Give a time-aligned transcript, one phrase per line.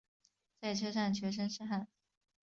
[0.59, 1.87] 在车上全身是汗